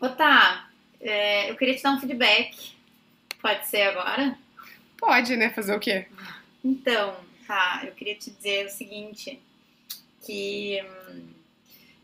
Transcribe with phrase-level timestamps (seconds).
[0.00, 0.68] Ô, tá,
[1.00, 2.74] é, eu queria te dar um feedback.
[3.40, 4.38] Pode ser agora?
[4.98, 5.50] Pode, né?
[5.50, 6.06] Fazer o quê?
[6.64, 7.14] Então,
[7.46, 9.38] tá, eu queria te dizer o seguinte,
[10.22, 11.28] que hum,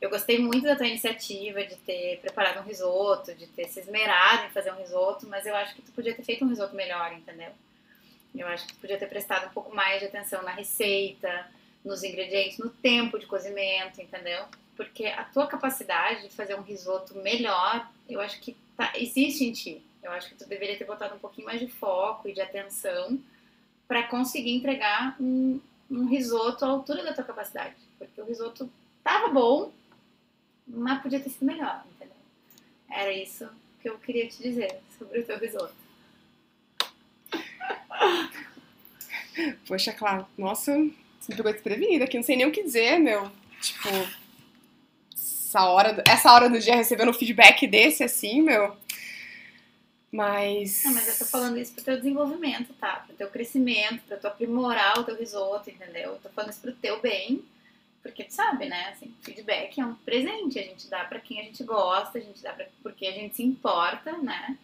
[0.01, 4.47] eu gostei muito da tua iniciativa de ter preparado um risoto, de ter se esmerado
[4.47, 7.13] em fazer um risoto, mas eu acho que tu podia ter feito um risoto melhor,
[7.13, 7.53] entendeu?
[8.35, 11.49] Eu acho que tu podia ter prestado um pouco mais de atenção na receita,
[11.85, 14.45] nos ingredientes, no tempo de cozimento, entendeu?
[14.81, 19.53] Porque a tua capacidade de fazer um risoto melhor, eu acho que tá, existe em
[19.53, 19.83] ti.
[20.03, 23.21] Eu acho que tu deveria ter botado um pouquinho mais de foco e de atenção
[23.87, 25.61] para conseguir entregar um,
[25.91, 27.75] um risoto à altura da tua capacidade.
[27.99, 28.73] Porque o risoto
[29.05, 29.71] tava bom,
[30.67, 32.17] mas podia ter sido melhor, entendeu?
[32.91, 33.51] Era isso
[33.83, 35.75] que eu queria te dizer sobre o teu risoto.
[39.69, 40.27] Poxa, claro.
[40.39, 40.97] Nossa, me
[41.37, 42.17] pegou desprevenida aqui.
[42.17, 43.31] Não sei nem o que dizer, meu.
[43.61, 44.20] Tipo,
[45.51, 48.77] essa hora, essa hora do dia recebendo um feedback desse, assim, meu.
[50.13, 50.85] Mas.
[50.85, 53.05] Não, mas eu tô falando isso pro teu desenvolvimento, tá?
[53.07, 56.13] Pro teu crescimento, pra tu aprimorar o teu risoto, entendeu?
[56.13, 57.45] Eu tô falando isso pro teu bem.
[58.03, 58.91] Porque tu sabe, né?
[58.91, 60.59] Assim, feedback é um presente.
[60.59, 63.37] A gente dá pra quem a gente gosta, a gente dá pra, porque a gente
[63.37, 64.57] se importa, né?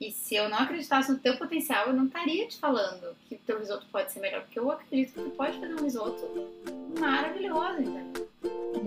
[0.00, 3.58] E se eu não acreditasse no teu potencial, eu não estaria te falando que teu
[3.58, 6.48] risoto pode ser melhor, porque eu acredito que tu pode fazer um risoto
[6.98, 8.26] maravilhoso, entendeu?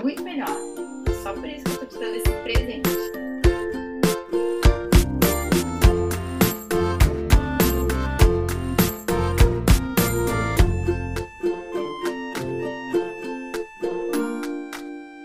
[0.01, 0.47] Muito melhor.
[1.21, 2.89] Só por isso que eu tô te dando esse presente.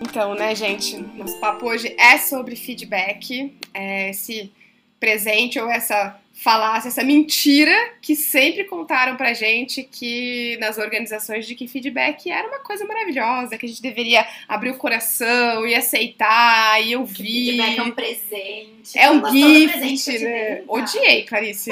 [0.01, 4.51] Então, né, gente, nosso papo hoje é sobre feedback, é esse
[4.99, 11.53] presente ou essa falácia, essa mentira que sempre contaram pra gente que nas organizações de
[11.53, 16.81] que feedback era uma coisa maravilhosa, que a gente deveria abrir o coração e aceitar
[16.81, 17.57] e ouvir.
[17.57, 18.97] Feedback é um presente.
[18.97, 20.63] É um gift, presente que né?
[20.67, 21.71] Odiei, Clarice.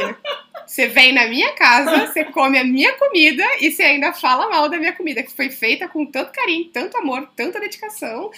[0.65, 4.67] Você vem na minha casa, você come a minha comida e você ainda fala mal
[4.67, 8.31] da minha comida, que foi feita com tanto carinho, tanto amor, tanta dedicação.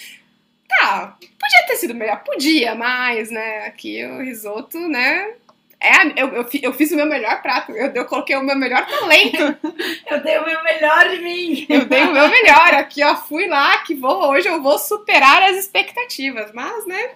[0.78, 5.34] Tá, podia ter sido melhor, podia, mas, né, aqui o risoto, né,
[5.80, 8.56] é, a- eu, eu, eu fiz o meu melhor prato, eu, eu coloquei o meu
[8.56, 9.56] melhor talento,
[10.10, 11.66] Eu dei o meu melhor de mim.
[11.68, 15.42] eu dei o meu melhor, aqui, ó, fui lá, que vou, hoje eu vou superar
[15.42, 17.10] as expectativas, mas, né,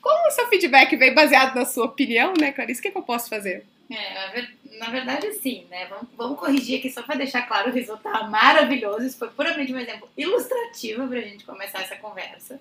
[0.00, 3.02] como o seu feedback veio baseado na sua opinião, né, Clarice, o que, que eu
[3.02, 3.64] posso fazer?
[3.90, 5.84] É, na ver- na verdade, sim, né?
[5.90, 9.04] Vamos, vamos corrigir aqui só pra deixar claro o risoto tá maravilhoso.
[9.04, 12.58] Isso foi puramente um exemplo ilustrativo pra gente começar essa conversa.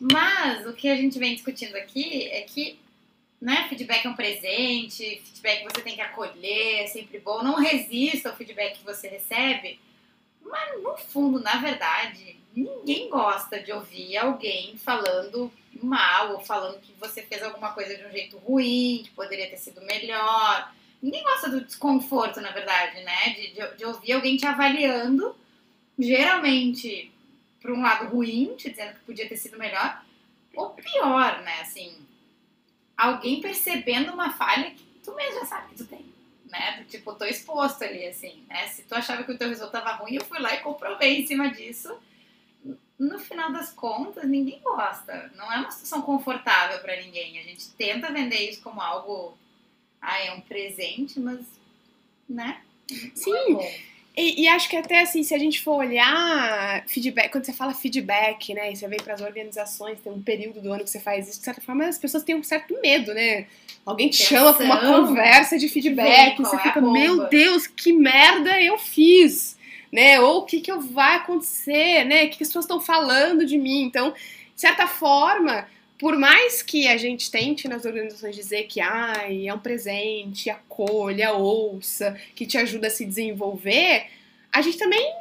[0.00, 2.78] Mas o que a gente vem discutindo aqui é que
[3.40, 7.42] né, feedback é um presente, feedback você tem que acolher, é sempre bom.
[7.42, 9.78] Não resista ao feedback que você recebe.
[10.42, 15.50] Mas no fundo, na verdade, ninguém gosta de ouvir alguém falando
[15.82, 19.56] mal ou falando que você fez alguma coisa de um jeito ruim, que poderia ter
[19.56, 20.72] sido melhor.
[21.02, 23.30] Ninguém gosta do desconforto, na verdade, né?
[23.30, 25.34] De, de, de ouvir alguém te avaliando,
[25.98, 27.10] geralmente
[27.60, 30.02] para um lado ruim, te dizendo que podia ter sido melhor,
[30.54, 31.60] ou pior, né?
[31.60, 31.94] Assim,
[32.96, 36.04] alguém percebendo uma falha que tu mesmo já sabe que tu tem,
[36.46, 36.84] né?
[36.88, 38.66] Tipo, tô exposto ali, assim, né?
[38.68, 41.26] Se tu achava que o teu risoto tava ruim, eu fui lá e comprovei em
[41.26, 41.94] cima disso.
[42.98, 45.32] No final das contas, ninguém gosta.
[45.34, 47.38] Não é uma situação confortável para ninguém.
[47.38, 49.38] A gente tenta vender isso como algo,
[50.00, 51.40] ah, é um presente, mas,
[52.28, 52.62] né?
[53.14, 53.58] Sim.
[53.58, 53.90] É.
[54.20, 57.72] E, e acho que até assim, se a gente for olhar feedback, quando você fala
[57.74, 61.00] feedback, né, e você vem para as organizações, tem um período do ano que você
[61.00, 63.46] faz isso, de certa forma as pessoas têm um certo medo, né?
[63.84, 64.38] Alguém te Tensão.
[64.38, 68.76] chama para uma conversa de feedback, Vem, você é fica, meu Deus, que merda eu
[68.78, 69.56] fiz,
[69.92, 70.20] né?
[70.20, 72.24] Ou o que que eu- vai acontecer, né?
[72.24, 73.82] O que, que as pessoas estão falando de mim?
[73.82, 75.66] Então, de certa forma,
[76.00, 81.34] por mais que a gente tente nas organizações dizer que ai, é um presente, acolha,
[81.34, 84.06] ouça, que te ajuda a se desenvolver,
[84.50, 85.14] a gente também,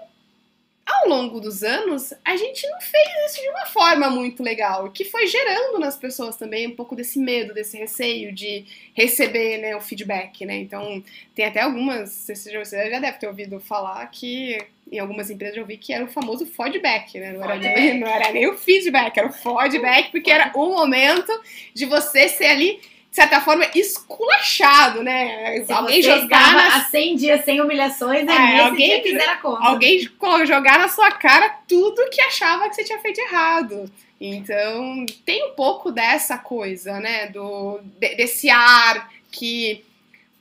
[0.89, 5.05] ao longo dos anos, a gente não fez isso de uma forma muito legal, que
[5.05, 9.81] foi gerando nas pessoas também um pouco desse medo, desse receio de receber né, o
[9.81, 10.57] feedback, né?
[10.57, 11.03] Então,
[11.35, 14.57] tem até algumas, você já, deve ter ouvido falar que
[14.91, 17.33] em algumas empresas eu vi que era o famoso feedback, né?
[17.33, 21.31] Não era, nem, não era nem o feedback, era o feedback, porque era o momento
[21.73, 25.63] de você ser ali, de certa forma, esculachado, né?
[25.65, 29.37] Se alguém jogar na há 100 dias sem humilhações, é, É, alguém- que fizer a
[29.37, 29.65] conta.
[29.67, 29.99] alguém
[30.45, 33.91] jogar na sua cara tudo que achava que você tinha feito errado.
[34.21, 37.27] Então, tem um pouco dessa coisa, né?
[37.27, 39.83] Do, de- desse ar que,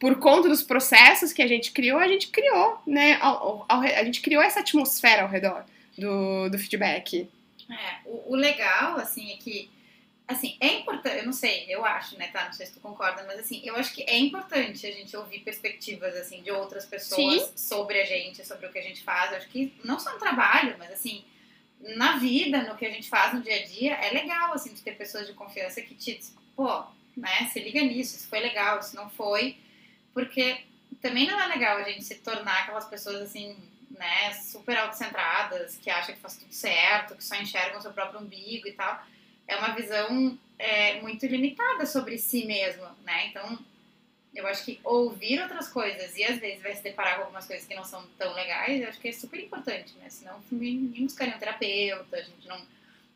[0.00, 3.18] por conta dos processos que a gente criou, a gente criou, né?
[3.20, 5.64] ao- ao- a gente criou essa atmosfera ao redor
[5.96, 7.28] do, do feedback.
[7.70, 7.74] É,
[8.04, 9.70] o, o legal, assim, é que
[10.28, 12.44] assim, é importante eu não sei, eu acho, né, tá?
[12.44, 15.40] Não sei se tu concorda, mas assim, eu acho que é importante a gente ouvir
[15.40, 17.56] perspectivas, assim, de outras pessoas Sim.
[17.56, 19.32] sobre a gente, sobre o que a gente faz.
[19.32, 21.24] Eu acho que não só no trabalho, mas assim,
[21.80, 24.82] na vida, no que a gente faz no dia a dia, é legal, assim, de
[24.82, 26.84] ter pessoas de confiança que te dizem, pô,
[27.16, 29.56] né, se liga nisso, isso foi legal, isso não foi,
[30.12, 30.60] porque
[31.00, 33.56] também não é legal a gente se tornar aquelas pessoas, assim,
[33.90, 38.68] né, super autocentradas, que acham que faz tudo certo, que só enxergam seu próprio umbigo
[38.68, 39.02] e tal.
[39.48, 43.26] É uma visão é, muito limitada sobre si mesmo, né?
[43.28, 43.58] Então,
[44.34, 47.66] eu acho que ouvir outras coisas e às vezes vai se deparar com algumas coisas
[47.66, 50.08] que não são tão legais, eu acho que é super importante, né?
[50.10, 52.60] Senão ninguém buscaria um terapeuta, a gente não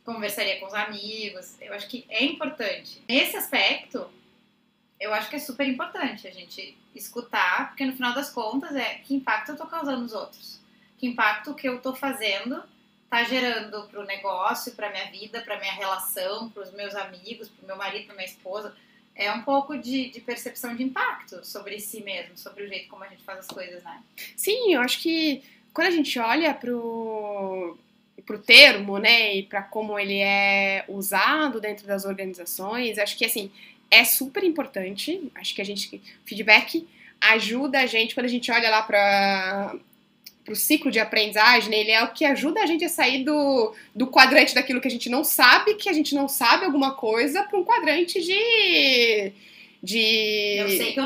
[0.05, 1.61] conversaria com os amigos.
[1.61, 3.03] Eu acho que é importante.
[3.09, 4.09] Nesse aspecto,
[4.99, 8.97] eu acho que é super importante a gente escutar, porque no final das contas é
[8.97, 10.61] que impacto eu tô causando nos outros.
[10.99, 12.63] Que impacto que eu tô fazendo
[13.13, 17.77] tá gerando pro negócio, pra minha vida, pra minha relação, pros meus amigos, pro meu
[17.77, 18.75] marido, pra minha esposa.
[19.15, 23.05] É um pouco de, de percepção de impacto sobre si mesmo, sobre o jeito como
[23.05, 24.03] a gente faz as coisas, né?
[24.35, 25.43] Sim, eu acho que
[25.75, 27.77] quando a gente olha pro,
[28.25, 33.53] pro termo, né, e para como ele é usado dentro das organizações, acho que assim
[33.91, 35.31] é super importante.
[35.35, 36.89] Acho que a gente feedback
[37.21, 39.77] ajuda a gente quando a gente olha lá para
[40.49, 43.73] o ciclo de aprendizagem, né, ele é o que ajuda a gente a sair do,
[43.95, 47.43] do quadrante daquilo que a gente não sabe, que a gente não sabe alguma coisa,
[47.45, 49.33] para um quadrante de
[49.83, 50.59] de,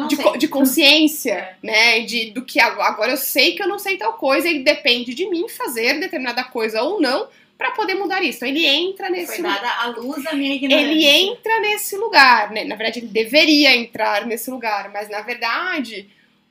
[0.08, 1.66] de, de consciência, É.
[1.66, 2.00] né?
[2.00, 5.28] De, do que agora eu sei que eu não sei tal coisa e depende de
[5.30, 8.36] mim fazer determinada coisa ou não para poder mudar isso.
[8.44, 10.90] Então ele entra nesse Foi dada a luz à minha ignorância.
[10.90, 12.64] ele entra nesse lugar, né?
[12.64, 16.06] Na verdade, ele deveria entrar nesse lugar, mas na verdade,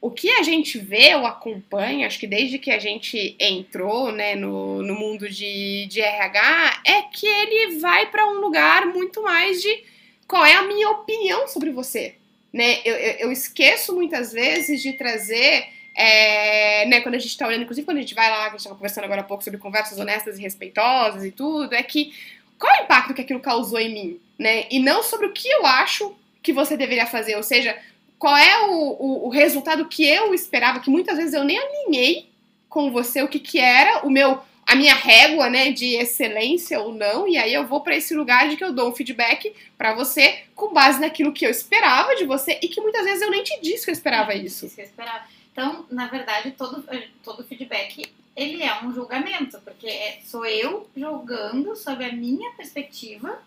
[0.05, 4.35] o que a gente vê ou acompanha, acho que desde que a gente entrou, né,
[4.35, 9.63] no, no mundo de, de RH, é que ele vai para um lugar muito mais
[9.63, 9.83] de
[10.27, 12.13] qual é a minha opinião sobre você,
[12.53, 12.81] né?
[12.85, 17.63] Eu, eu, eu esqueço muitas vezes de trazer é, né, quando a gente tá olhando,
[17.63, 19.59] inclusive quando a gente vai lá, que a gente tava conversando agora há pouco sobre
[19.59, 22.13] conversas honestas e respeitosas e tudo, é que
[22.59, 24.67] qual é o impacto que aquilo causou em mim, né?
[24.69, 27.75] E não sobre o que eu acho que você deveria fazer, ou seja,
[28.17, 32.29] qual é o, o, o resultado que eu esperava, que muitas vezes eu nem alinhei
[32.69, 36.91] com você o que que era o meu a minha régua, né, de excelência ou
[36.91, 39.93] não, e aí eu vou para esse lugar de que eu dou um feedback para
[39.93, 43.43] você com base naquilo que eu esperava de você e que muitas vezes eu nem
[43.43, 44.65] te disse que eu esperava isso.
[44.65, 45.23] Isso que eu esperava.
[45.51, 46.83] Então, na verdade, todo,
[47.23, 53.39] todo feedback, ele é um julgamento, porque é, sou eu julgando sob a minha perspectiva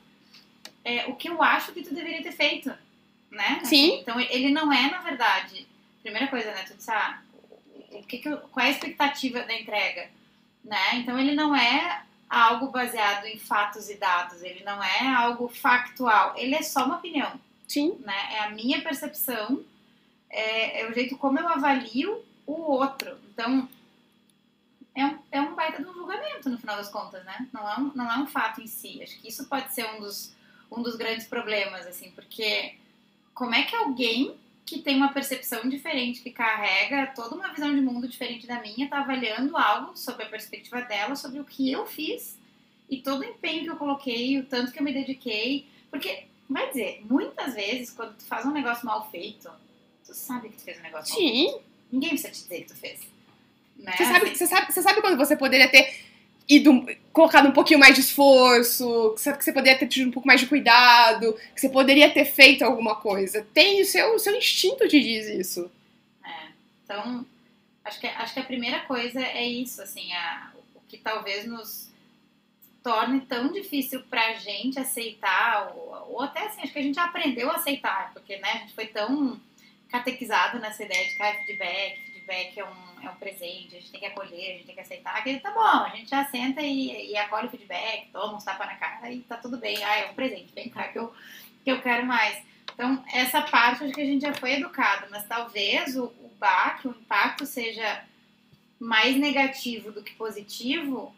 [0.84, 2.72] é, o que eu acho que tu deveria ter feito,
[3.30, 3.60] né?
[3.64, 4.00] Sim.
[4.00, 5.66] Então, ele não é, na verdade,
[6.02, 7.20] primeira coisa, né, tu disse, ah,
[7.92, 10.08] o que que eu- qual é a expectativa da entrega,
[10.64, 10.94] né?
[10.94, 16.34] Então, ele não é algo baseado em fatos e dados, ele não é algo factual,
[16.36, 17.38] ele é só uma opinião
[17.68, 18.16] Sim, né?
[18.32, 19.62] É a minha percepção,
[20.30, 23.18] é, é o jeito como eu avalio o outro.
[23.30, 23.68] Então,
[24.94, 27.46] é um, é um baita de um julgamento, no final das contas, né?
[27.52, 29.02] Não é, um, não é um fato em si.
[29.02, 30.32] Acho que isso pode ser um dos,
[30.72, 32.74] um dos grandes problemas, assim, porque
[33.38, 34.34] como é que alguém
[34.66, 38.88] que tem uma percepção diferente, que carrega toda uma visão de mundo diferente da minha,
[38.88, 42.36] tá avaliando algo sobre a perspectiva dela, sobre o que eu fiz
[42.90, 45.68] e todo o empenho que eu coloquei, o tanto que eu me dediquei.
[45.88, 49.48] Porque, vai dizer, muitas vezes, quando tu faz um negócio mal feito,
[50.04, 51.52] tu sabe que tu fez um negócio mal feito.
[51.52, 51.60] sim.
[51.92, 53.00] Ninguém precisa te dizer que tu fez.
[53.76, 53.92] Né?
[53.96, 56.07] Você sabe, você, sabe, você sabe quando você poderia ter
[56.48, 60.40] ido, colocado um pouquinho mais de esforço, que você poderia ter tido um pouco mais
[60.40, 63.46] de cuidado, que você poderia ter feito alguma coisa.
[63.52, 65.70] Tem o seu, o seu instinto te diz isso.
[66.24, 66.48] É.
[66.84, 67.26] Então,
[67.84, 71.88] acho que, acho que a primeira coisa é isso, assim, a, o que talvez nos
[72.82, 77.50] torne tão difícil pra gente aceitar, ou, ou até assim, acho que a gente aprendeu
[77.50, 79.38] a aceitar, porque né, a gente foi tão
[79.90, 83.90] catequizado nessa ideia de que ah, feedback, feedback é um, é um presente, a gente
[83.90, 86.60] tem que acolher, a gente tem que aceitar, que tá bom, a gente já senta
[86.60, 89.96] e, e acolhe o feedback, toma uns tapa na cara e tá tudo bem, ah,
[89.96, 91.12] é um presente, vem cá que eu,
[91.64, 92.46] que eu quero mais.
[92.74, 96.86] Então, essa parte acho que a gente já foi educado, mas talvez o, o baque,
[96.86, 98.04] o impacto seja
[98.78, 101.14] mais negativo do que positivo.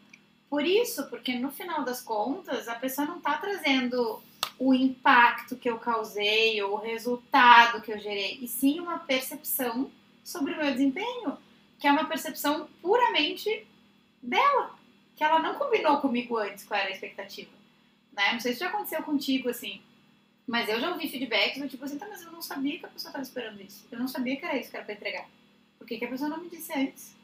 [0.49, 4.21] Por isso, porque no final das contas, a pessoa não está trazendo
[4.57, 9.91] o impacto que eu causei ou o resultado que eu gerei, e sim uma percepção
[10.23, 11.37] sobre o meu desempenho,
[11.79, 13.65] que é uma percepção puramente
[14.21, 14.77] dela,
[15.15, 17.51] que ela não combinou comigo antes qual era a expectativa.
[18.13, 18.33] Né?
[18.33, 19.81] Não sei se já aconteceu contigo assim,
[20.47, 22.89] mas eu já ouvi feedbacks do tipo assim, tá, mas eu não sabia que a
[22.89, 23.87] pessoa estava esperando isso.
[23.91, 25.29] Eu não sabia que era isso que era pra entregar.
[25.77, 27.15] Por que, que a pessoa não me disse antes?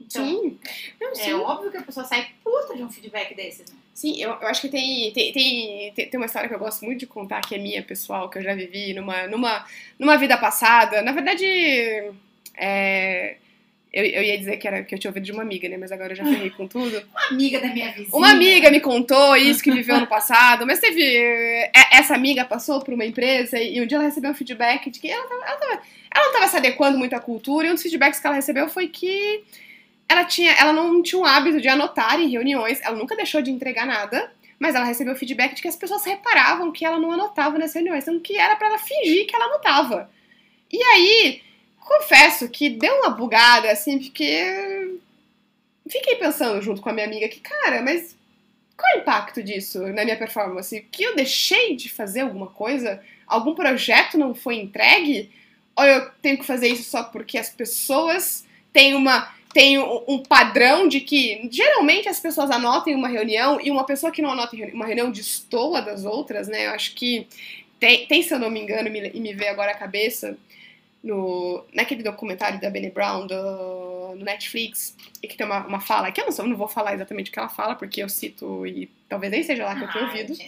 [0.00, 0.58] Então, sim.
[1.00, 1.30] Não, sim.
[1.30, 3.78] é óbvio que a pessoa sai puta de um feedback desses, né?
[3.94, 7.00] Sim, eu, eu acho que tem, tem, tem, tem uma história que eu gosto muito
[7.00, 9.64] de contar, que é minha, pessoal, que eu já vivi numa, numa,
[9.98, 11.02] numa vida passada.
[11.02, 11.44] Na verdade,
[12.56, 13.36] é,
[13.92, 15.76] eu, eu ia dizer que, era, que eu tinha ouvido de uma amiga, né?
[15.76, 17.02] Mas agora eu já ferrei com tudo.
[17.12, 18.08] Uma amiga da minha vizinha.
[18.16, 21.02] Uma amiga me contou isso que viveu no passado, mas teve.
[21.04, 24.98] é, Essa amiga passou por uma empresa e um dia ela recebeu um feedback de
[24.98, 25.82] que ela, tava, ela, tava-
[26.14, 28.68] ela não estava se adequando muito à cultura, e um dos feedbacks que ela recebeu
[28.68, 29.42] foi que
[30.12, 33.50] ela, tinha, ela não tinha o hábito de anotar em reuniões, ela nunca deixou de
[33.50, 37.58] entregar nada, mas ela recebeu feedback de que as pessoas reparavam que ela não anotava
[37.58, 40.10] nas reuniões, então que era pra ela fingir que ela anotava.
[40.70, 41.42] E aí,
[41.80, 44.98] confesso que deu uma bugada, assim, porque
[45.88, 48.16] fiquei pensando junto com a minha amiga que, cara, mas
[48.76, 50.86] qual é o impacto disso na minha performance?
[50.90, 53.02] Que eu deixei de fazer alguma coisa?
[53.26, 55.30] Algum projeto não foi entregue?
[55.76, 60.88] Ou eu tenho que fazer isso só porque as pessoas têm uma têm um, padrão
[60.88, 64.86] de que geralmente as pessoas anotam uma reunião e uma pessoa que não anota uma
[64.86, 66.66] reunião destoa das outras, né?
[66.66, 67.26] Eu acho que
[67.78, 70.36] tem, tem se eu não me engano, me- e me veio agora à cabeça,
[71.02, 76.12] no, naquele documentário da Bene Brown do, no Netflix, e que tem uma, uma fala,
[76.12, 78.08] que eu não, sei, eu não vou falar exatamente o que ela fala, porque eu
[78.08, 80.34] cito e talvez nem seja lá que eu tenha Ah, ouvido.
[80.34, 80.44] que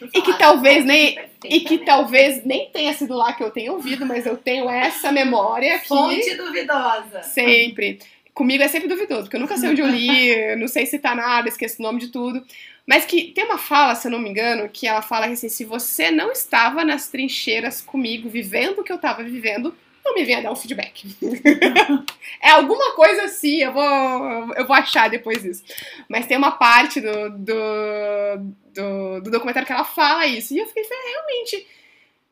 [0.00, 1.84] tu E que talvez nem- E que né?
[1.84, 5.86] talvez nem tenha sido lá que eu tenha ouvido, mas eu tenho essa memória aqui.
[5.86, 7.22] Fonte duvidosa.
[7.22, 8.00] Sempre.
[8.34, 11.14] Comigo é sempre duvidoso, porque eu nunca sei onde eu li, não sei se tá
[11.14, 12.44] nada, esqueço o nome de tudo.
[12.86, 15.48] Mas que tem uma fala, se eu não me engano, que ela fala que assim,
[15.48, 19.74] se você não estava nas trincheiras comigo, vivendo o que eu tava vivendo,
[20.04, 21.06] não me venha dar um feedback.
[22.42, 25.64] é alguma coisa assim, eu vou, eu vou achar depois disso.
[26.08, 27.54] Mas tem uma parte do, do,
[28.74, 30.52] do, do documentário que ela fala isso.
[30.52, 31.66] E eu fiquei, realmente,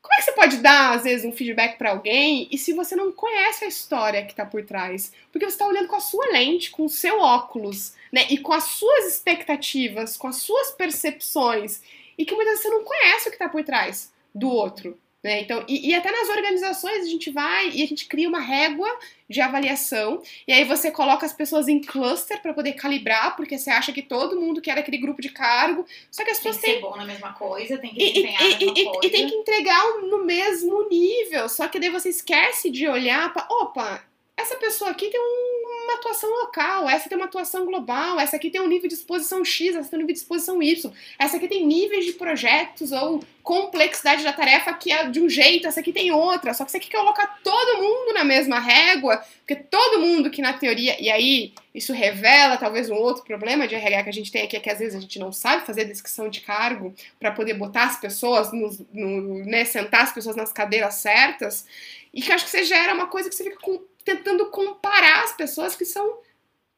[0.03, 2.97] como é que você pode dar, às vezes, um feedback pra alguém e se você
[2.97, 5.13] não conhece a história que tá por trás?
[5.31, 8.27] Porque você tá olhando com a sua lente, com o seu óculos, né?
[8.29, 11.81] E com as suas expectativas, com as suas percepções.
[12.19, 14.99] E que muitas vezes você não conhece o que tá por trás do outro.
[15.23, 15.41] Né?
[15.43, 18.89] Então, e, e até nas organizações a gente vai e a gente cria uma régua
[19.31, 23.71] de avaliação, e aí você coloca as pessoas em cluster para poder calibrar, porque você
[23.71, 26.63] acha que todo mundo quer aquele grupo de cargo, só que as Tem pessoas que
[26.73, 29.07] têm ser bom na mesma coisa, tem que e, se e- na e- mesma coisa.
[29.07, 31.49] e tem que entregar no mesmo nível.
[31.49, 34.05] Só que daí você esquece de olhar para, opa,
[34.37, 38.51] essa pessoa aqui tem um- uma atuação local, essa tem uma atuação global, essa aqui
[38.51, 41.49] tem um nível de exposição X, essa tem um nível de exposição Y, essa aqui
[41.49, 45.93] tem níveis de projetos ou complexidade da tarefa que é de um jeito, essa aqui
[45.93, 46.55] tem outra.
[46.55, 50.53] Só que você quer colocar todo mundo na mesma régua, porque todo mundo que na
[50.53, 50.97] teoria.
[51.03, 54.57] E aí, isso revela talvez um outro problema de RH que a gente tem aqui,
[54.57, 57.85] é que às vezes a gente não sabe fazer descrição de cargo para poder botar
[57.85, 61.67] as pessoas, nos, no, né, sentar as pessoas nas cadeiras certas.
[62.13, 65.33] E que acho que você gera uma coisa que você fica com- tentando comparar as
[65.33, 66.19] pessoas que são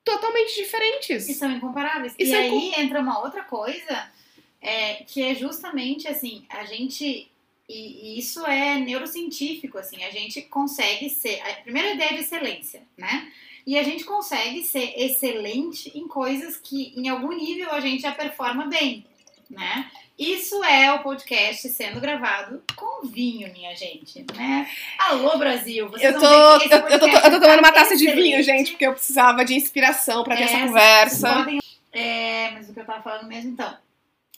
[0.05, 1.29] totalmente diferentes.
[1.29, 2.15] E são incomparáveis.
[2.19, 4.13] E E, são aí entra uma outra coisa,
[4.61, 7.29] é, que é justamente assim, a gente.
[7.67, 11.41] E, e isso é neurocientífico, assim, a gente consegue ser.
[11.41, 13.33] A primeira ideia de excelência, né?
[13.67, 18.13] E a gente consegue ser excelente em coisas que, em algum nível, a gente já
[18.13, 19.05] performa bem,
[19.49, 19.91] né?
[20.19, 24.71] Isso é o podcast sendo gravado com vinho, minha gente, né?
[24.99, 25.89] Alô, Brasil!
[25.89, 28.73] Vocês Eu tô, eu, eu tô, eu tô tomando uma tá taça de vinho, gente,
[28.73, 31.35] porque eu precisava de inspiração pra ter É, essa vocês conversa.
[31.35, 31.61] podem-
[31.93, 33.77] é, mas o que eu tava falando mesmo, então.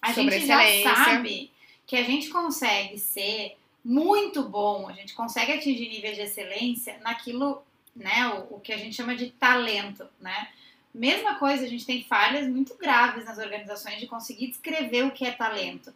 [0.00, 0.94] A Sobre gente já excelência.
[1.04, 1.50] sabe
[1.86, 7.62] que a gente consegue ser muito bom, a gente consegue atingir níveis de excelência naquilo,
[7.96, 10.48] né, o, o que a gente chama de talento, né?
[10.94, 15.26] Mesma coisa, a gente tem falhas muito graves nas organizações de conseguir descrever o que
[15.26, 15.92] é talento.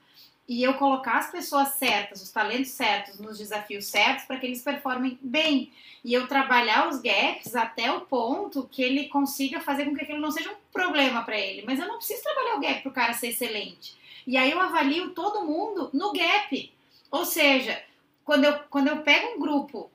[0.46, 4.62] E eu colocar as pessoas certas, os talentos certos, nos desafios certos, para que eles
[4.62, 5.72] performem bem.
[6.04, 10.20] E eu trabalhar os gaps até o ponto que ele consiga fazer com que aquilo
[10.20, 11.62] não seja um problema para ele.
[11.64, 13.96] Mas eu não preciso trabalhar o gap para o cara ser excelente.
[14.26, 16.74] E aí eu avalio todo mundo no gap.
[17.10, 17.82] Ou seja,
[18.24, 19.90] quando eu, quando eu pego um grupo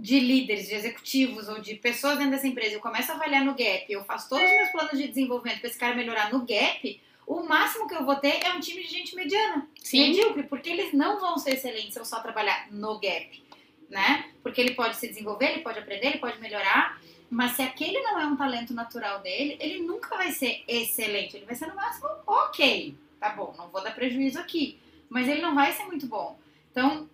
[0.00, 3.54] de líderes, de executivos ou de pessoas dentro dessa empresa, eu começo a avaliar no
[3.54, 7.00] gap, eu faço todos os meus planos de desenvolvimento para esse cara melhorar no gap,
[7.26, 10.08] o máximo que eu vou ter é um time de gente mediana, Sim.
[10.08, 13.44] medíocre, porque eles não vão ser excelentes se eu só trabalhar no gap,
[13.90, 14.30] né?
[14.42, 18.18] Porque ele pode se desenvolver, ele pode aprender, ele pode melhorar, mas se aquele não
[18.18, 22.08] é um talento natural dele, ele nunca vai ser excelente, ele vai ser no máximo
[22.26, 24.78] ok, tá bom, não vou dar prejuízo aqui,
[25.10, 26.38] mas ele não vai ser muito bom.
[26.70, 27.08] Então,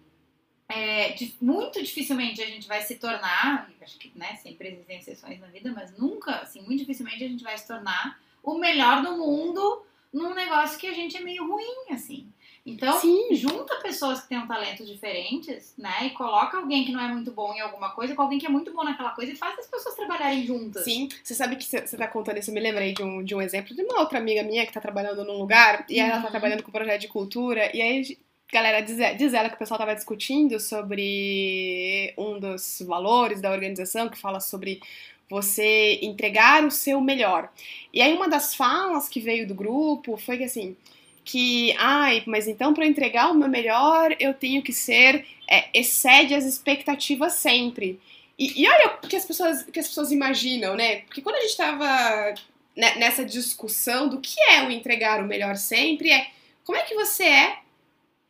[0.69, 5.47] é, muito dificilmente a gente vai se tornar, acho que né, sempre existem exceções na
[5.47, 9.83] vida, mas nunca, assim, muito dificilmente a gente vai se tornar o melhor do mundo
[10.13, 12.27] num negócio que a gente é meio ruim, assim.
[12.65, 13.29] Então, Sim.
[13.33, 16.07] junta pessoas que tenham talentos diferentes, né?
[16.07, 18.49] E coloca alguém que não é muito bom em alguma coisa com alguém que é
[18.49, 20.83] muito bom naquela coisa e faz as pessoas trabalharem juntas.
[20.83, 23.41] Sim, você sabe que você tá contando isso, eu me lembrei de um, de um
[23.43, 26.31] exemplo de uma outra amiga minha que tá trabalhando num lugar e ela tá Uhum.
[26.31, 28.19] trabalhando com um projeto de cultura e aí,
[28.53, 34.09] galera, diz, diz ela que o pessoal tava discutindo sobre um dos valores da organização
[34.09, 34.81] que fala sobre
[35.29, 37.51] você entregar o seu melhor.
[37.93, 40.77] E aí uma das falas que veio do grupo foi que assim,
[41.25, 46.35] que, ai, mas então para entregar o meu melhor eu tenho que ser, é, excede
[46.35, 48.01] as expectativas sempre.
[48.39, 51.01] E, e olha o que as, pessoas, que as pessoas imaginam, né?
[51.01, 52.35] Porque quando a gente tava
[52.77, 56.29] ne- nessa discussão do que é o entregar o melhor sempre, é
[56.65, 57.59] como é que você é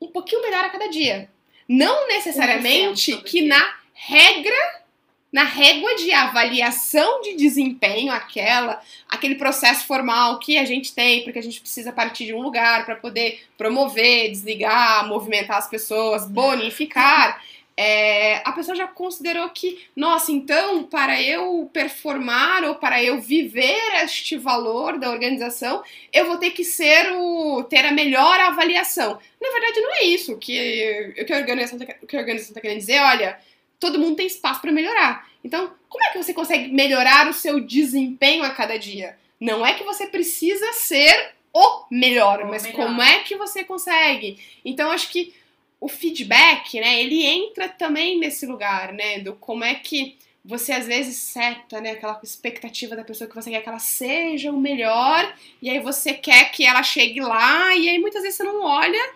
[0.00, 1.28] um pouquinho melhor a cada dia.
[1.68, 4.84] Não necessariamente 1% todo que na regra,
[5.32, 11.38] na régua de avaliação de desempenho, aquela, aquele processo formal que a gente tem, porque
[11.38, 17.42] a gente precisa partir de um lugar para poder promover, desligar, movimentar as pessoas, bonificar.
[17.76, 24.02] É, a pessoa já considerou que, nossa, então, para eu performar ou para eu viver
[24.02, 29.18] este valor da organização, eu vou ter que ser o ter a melhor avaliação.
[29.40, 33.00] Na verdade, não é isso o que, o que a organização está tá querendo dizer.
[33.00, 33.38] Olha,
[33.78, 35.28] todo mundo tem espaço para melhorar.
[35.44, 39.18] Então, como é que você consegue melhorar o seu desempenho a cada dia?
[39.38, 42.86] Não é que você precisa ser o melhor, O mas melhor.
[42.86, 44.38] como é que você consegue?
[44.64, 45.34] Então, acho que
[45.80, 50.86] o feedback, né, ele entra também nesse lugar, né, do como é que você às
[50.86, 55.34] vezes seta, né, aquela expectativa da pessoa que você quer que ela seja o melhor,
[55.60, 59.14] e aí você quer que ela chegue lá, e aí muitas vezes você não olha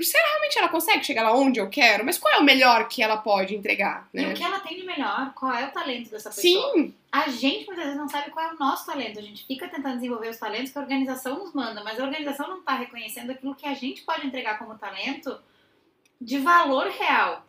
[0.00, 3.02] se realmente ela consegue chegar lá onde eu quero, mas qual é o melhor que
[3.02, 4.34] ela pode entregar, E o né?
[4.34, 5.34] que ela tem de melhor?
[5.34, 6.72] Qual é o talento dessa pessoa?
[6.74, 9.18] Sim, A gente muitas vezes não sabe qual é o nosso talento.
[9.18, 12.48] A gente fica tentando desenvolver os talentos que a organização nos manda, mas a organização
[12.48, 15.38] não está reconhecendo aquilo que a gente pode entregar como talento
[16.22, 17.44] de valor real.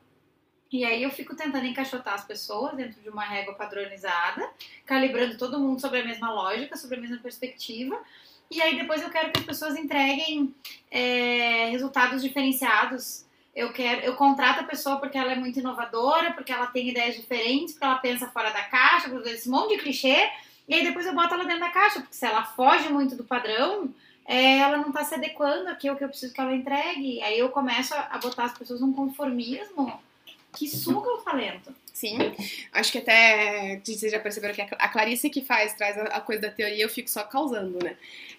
[0.71, 4.49] E aí eu fico tentando encaixotar as pessoas dentro de uma régua padronizada,
[4.85, 7.95] calibrando todo mundo sobre a mesma lógica, sobre a mesma perspectiva.
[8.49, 10.53] E aí depois eu quero que as pessoas entreguem
[10.89, 13.23] é, resultados diferenciados.
[13.55, 17.15] Eu quero, eu contrato a pessoa porque ela é muito inovadora, porque ela tem ideias
[17.15, 20.27] diferentes, porque ela pensa fora da caixa, por esse monte de clichê.
[20.67, 23.23] E aí depois eu boto ela dentro da caixa, porque se ela foge muito do
[23.23, 23.93] padrão,
[24.25, 27.21] é, ela não tá se adequando aqui ao que eu preciso que ela entregue.
[27.21, 29.99] Aí eu começo a, a botar as pessoas num conformismo
[30.55, 31.75] que suga o talento.
[31.91, 32.17] sim.
[32.71, 36.51] Acho que até vocês já perceberam que a Clarice que faz, traz a coisa da
[36.51, 37.95] teoria, eu fico só causando, né?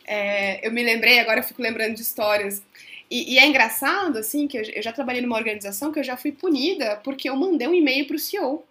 [0.07, 2.62] É, eu me lembrei, agora eu fico lembrando de histórias.
[3.11, 6.16] E, e é engraçado, assim, que eu, eu já trabalhei numa organização que eu já
[6.16, 8.64] fui punida porque eu mandei um e-mail pro CEO.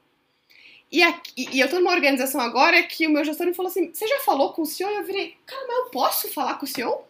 [0.93, 3.91] E, aqui- e eu tô numa organização agora que o meu gestor me falou assim:
[3.93, 4.91] Você já falou com o CEO?
[4.91, 7.03] E eu virei, cara, mas eu posso falar com o CEO?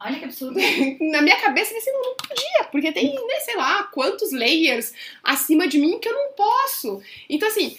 [0.00, 0.58] Olha que absurdo.
[1.10, 4.32] Na minha cabeça, eu falei assim, não, não podia, porque tem, né, sei lá, quantos
[4.32, 4.92] layers
[5.22, 7.00] acima de mim que eu não posso.
[7.28, 7.76] Então, assim,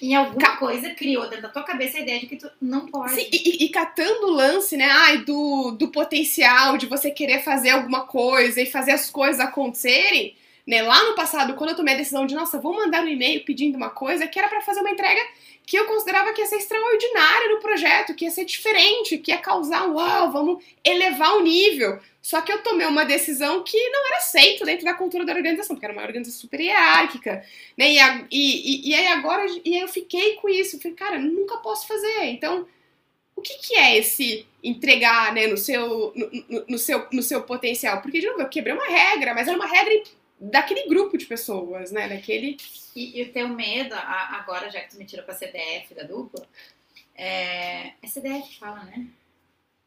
[0.00, 3.14] Em alguma coisa criou dentro da tua cabeça a ideia de que tu não pode.
[3.16, 4.86] Sim, e, e- e catando o lance, né?
[4.88, 10.36] Ai, do, do potencial de você querer fazer alguma coisa e fazer as coisas acontecerem.
[10.68, 10.82] Né?
[10.82, 13.76] Lá no passado, quando eu tomei a decisão de, nossa, vou mandar um e-mail pedindo
[13.76, 15.18] uma coisa, que era pra fazer uma entrega
[15.66, 19.38] que eu considerava que ia ser extraordinária no projeto, que ia ser diferente, que ia
[19.38, 21.98] causar, uau, vamos elevar o nível.
[22.22, 25.74] Só que eu tomei uma decisão que não era aceito dentro da cultura da organização,
[25.74, 27.42] porque era uma organização super hierárquica,
[27.76, 27.90] né?
[27.92, 30.78] E, a- e, e, e aí agora e aí eu fiquei com isso.
[30.80, 32.24] Falei, cara, nunca posso fazer.
[32.24, 32.66] Então,
[33.36, 37.42] o que, que é esse entregar né, no, seu, no, no- no seu, no seu
[37.42, 38.02] potencial?
[38.02, 40.02] Porque, de novo, eu quebrei uma regra, mas era uma regra
[40.40, 42.08] daquele grupo de pessoas, né?
[42.08, 42.56] Daquele.
[42.94, 46.46] E, e o teu medo, agora já que tu me tirou pra CDF da dupla,
[47.14, 49.06] é, é CDF que fala, né?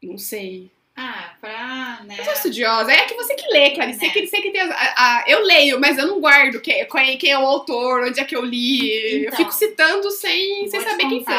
[0.04, 0.70] Não sei.
[0.96, 2.18] Ah, pra, né?
[2.20, 2.92] Eu sou estudiosa.
[2.92, 4.00] É que você que lê, Clarice.
[4.00, 4.10] Você É.
[4.10, 4.62] que, você que tem.
[4.62, 6.86] as- a- a- eu leio, mas eu não guardo quem,
[7.18, 8.90] quem é o autor, onde é que eu li.
[8.92, 11.34] eu Então, fico citando sem, sem saber quem foi.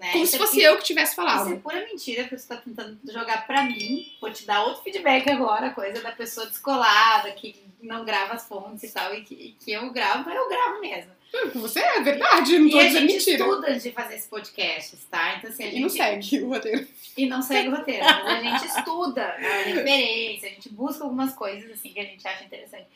[0.00, 0.12] Né?
[0.12, 1.60] Como Isso se é- fosse eu que tivesse Isso é falado.
[1.60, 4.10] pura mentira que você tá tentando jogar pra mim.
[4.20, 8.82] Vou te dar outro feedback agora, coisa da pessoa descolada, que não grava as fontes
[8.82, 11.12] e tal, e que, e que eu gravo, eu gravo mesmo.
[11.34, 13.44] Hum, Você é verdade, não e tô a dizendo gente mentira.
[13.44, 15.36] estuda antes de fazer esse podcast, tá?
[15.36, 15.76] Então, assim, a gente...
[15.78, 16.88] E não segue o roteiro.
[17.16, 21.34] E não segue o roteiro, mas a gente estuda a referência, a gente busca algumas
[21.34, 22.86] coisas assim que a gente acha interessante.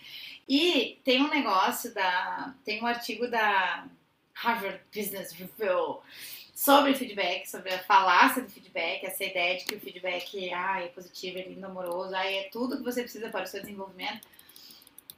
[0.49, 2.55] E tem um negócio da.
[2.64, 3.87] Tem um artigo da
[4.35, 6.01] Harvard Business Review
[6.55, 10.88] sobre feedback, sobre a falácia do feedback, essa ideia de que o feedback ah, é
[10.88, 14.27] positivo, é lindo, amoroso, ah, é tudo que você precisa para o seu desenvolvimento.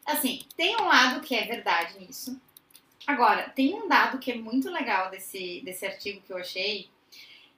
[0.07, 2.41] Assim, tem um lado que é verdade nisso.
[3.07, 6.89] Agora, tem um dado que é muito legal desse, desse artigo que eu achei,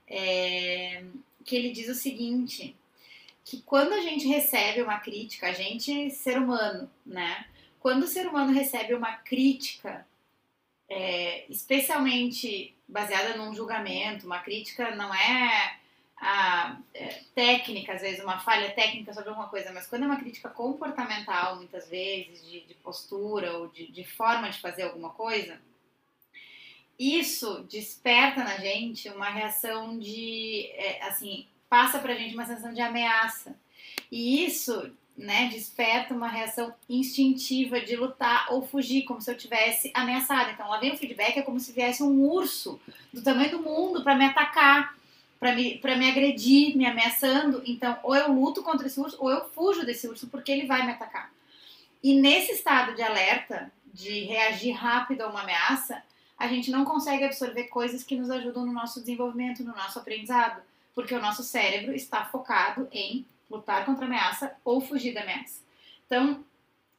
[0.07, 1.05] é,
[1.45, 2.75] que ele diz o seguinte,
[3.45, 7.47] que quando a gente recebe uma crítica, a gente, ser humano, né?
[7.79, 10.07] Quando o ser humano recebe uma crítica,
[10.89, 15.79] é, especialmente baseada num julgamento, uma crítica não é
[16.21, 20.19] a é, técnica, às vezes uma falha técnica sobre alguma coisa, mas quando é uma
[20.19, 25.61] crítica comportamental, muitas vezes, de, de postura ou de, de, forma de fazer alguma coisa,
[26.99, 32.81] isso desperta na gente uma reação de, é, assim, passa pra gente uma sensação de
[32.81, 33.57] ameaça.
[34.11, 39.91] E isso, né, desperta uma reação instintiva de lutar ou fugir, como se eu tivesse
[39.93, 40.53] ameaçado.
[40.53, 42.81] Então, lá vem o feedback, é como se viesse um urso
[43.13, 44.97] do tamanho do mundo para me atacar
[45.39, 47.63] para me, me agredir, me ameaçando.
[47.65, 50.85] Então, ou eu luto contra esse urso, ou eu fujo desse urso porque ele vai
[50.85, 51.33] me atacar.
[52.03, 56.03] E nesse estado de alerta, de reagir rápido a uma ameaça,
[56.37, 60.61] a gente não consegue absorver coisas que nos ajudam no nosso desenvolvimento, no nosso aprendizado,
[60.95, 65.63] porque o nosso cérebro está focado em lutar contra a ameaça ou fugir da ameaça.
[66.07, 66.45] Então,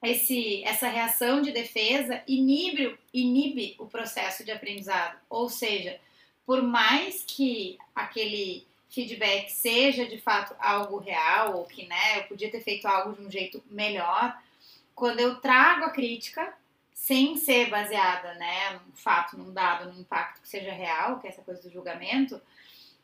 [0.02, 6.00] esse, essa reação de defesa inibe, inibe o processo de aprendizado, ou seja,
[6.46, 12.50] por mais que aquele feedback seja de fato algo real, ou que né, eu podia
[12.50, 14.36] ter feito algo de um jeito melhor,
[14.96, 16.54] quando eu trago a crítica,
[16.94, 21.30] sem ser baseada né, num fato, num dado, num impacto que seja real, que é
[21.30, 22.42] essa coisa do julgamento,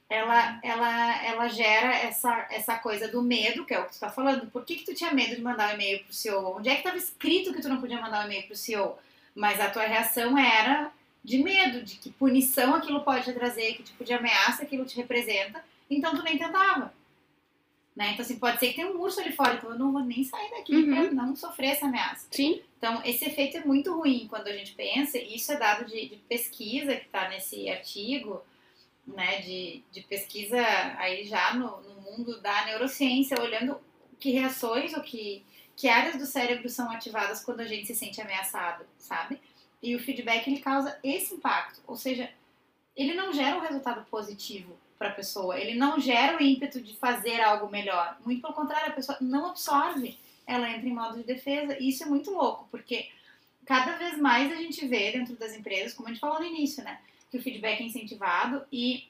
[0.10, 4.10] ela, ela, ela gera essa, essa coisa do medo, que é o que tu está
[4.10, 4.50] falando.
[4.52, 6.58] Por que, que tu tinha medo de mandar um e-mail para o CEO?
[6.58, 8.98] Onde é que estava escrito que tu não podia mandar um e-mail para o CEO?
[9.34, 10.92] Mas a tua reação era
[11.24, 14.96] de medo, de que punição aquilo pode te trazer, que tipo de ameaça aquilo te
[14.96, 16.94] representa, então tu nem tentava.
[17.96, 18.12] Né?
[18.12, 20.24] Então, assim, pode ser que tenha um urso ali fora, então eu não vou nem
[20.24, 21.16] sair daqui uhum.
[21.16, 22.28] para não sofrer essa ameaça.
[22.30, 22.62] Sim.
[22.78, 26.10] Então, esse efeito é muito ruim quando a gente pensa, e isso é dado de,
[26.10, 28.44] de pesquisa que está nesse artigo,
[29.08, 30.58] né, de, de pesquisa
[30.98, 33.80] aí já no, no mundo da neurociência, olhando
[34.20, 35.44] que reações ou que,
[35.76, 39.40] que áreas do cérebro são ativadas quando a gente se sente ameaçado, sabe?
[39.82, 42.30] E o feedback ele causa esse impacto, ou seja,
[42.96, 46.96] ele não gera um resultado positivo para a pessoa, ele não gera o ímpeto de
[46.96, 48.18] fazer algo melhor.
[48.26, 51.78] Muito pelo contrário, a pessoa não absorve, ela entra em modo de defesa.
[51.78, 53.10] E isso é muito louco, porque
[53.66, 56.84] cada vez mais a gente vê dentro das empresas, como a gente falou no início,
[56.84, 57.00] né,
[57.36, 59.08] que o feedback é incentivado e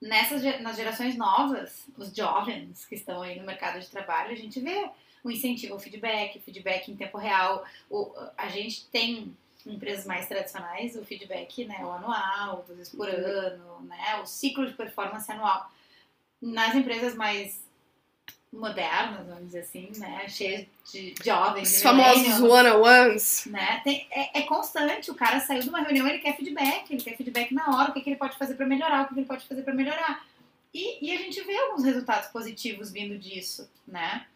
[0.00, 4.58] nessas nas gerações novas, os jovens que estão aí no mercado de trabalho, a gente
[4.58, 4.90] vê
[5.22, 7.64] o incentivo ao feedback, feedback em tempo real.
[7.88, 13.08] O, a gente tem empresas mais tradicionais, o feedback, né, o anual, duas vezes por
[13.08, 13.14] uhum.
[13.14, 15.70] ano, né, o ciclo de performance anual.
[16.40, 17.62] Nas empresas mais
[18.52, 24.42] modernas, vamos dizer assim, né, cheias de jovens, os famosos one-on-ones, né, tem, é, é,
[24.42, 25.10] constante.
[25.10, 27.94] O cara saiu de uma reunião, ele quer feedback, ele quer feedback na hora, o
[27.94, 30.26] que, que ele pode fazer para melhorar, o que, que ele pode fazer para melhorar.
[30.74, 34.26] E, e a gente vê alguns resultados positivos vindo disso, né?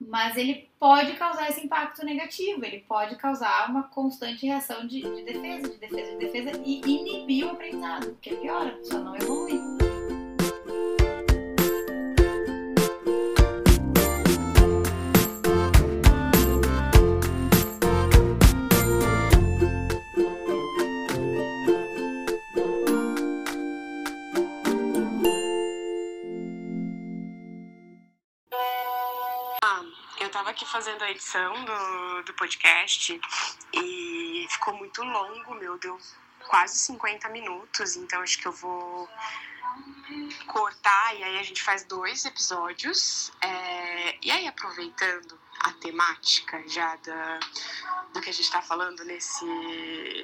[0.00, 5.22] mas ele pode causar esse impacto negativo, ele pode causar uma constante reação de, de
[5.22, 9.16] defesa, de defesa, de defesa e inibir o aprendizado, que é pior, a pessoa não
[9.16, 9.79] evolui.
[30.66, 33.20] Fazendo a edição do, do podcast
[33.72, 35.98] e ficou muito longo, meu, deu
[36.48, 39.08] quase 50 minutos, então acho que eu vou
[40.46, 43.32] cortar e aí a gente faz dois episódios.
[43.40, 47.40] É, e aí, aproveitando a temática já da,
[48.12, 49.44] do que a gente está falando nesse,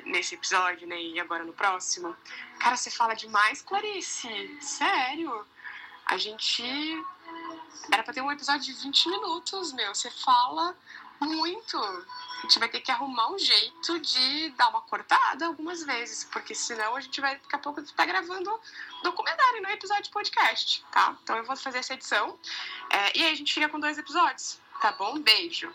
[0.07, 1.01] nesse episódio, né?
[1.01, 2.17] E agora no próximo.
[2.59, 4.59] Cara, você fala demais, Clarice.
[4.61, 5.47] Sério?
[6.07, 6.63] A gente
[7.91, 9.95] era pra ter um episódio de 20 minutos, meu.
[9.95, 10.77] Você fala
[11.21, 11.79] muito.
[11.79, 16.55] A gente vai ter que arrumar um jeito de dar uma cortada algumas vezes, porque
[16.55, 18.61] senão a gente vai daqui a pouco estar tá gravando
[19.03, 21.17] documentário, não episódio de podcast, tá?
[21.23, 22.39] Então eu vou fazer essa edição.
[22.91, 25.19] É, e aí a gente fica com dois episódios, tá bom?
[25.19, 25.73] Beijo.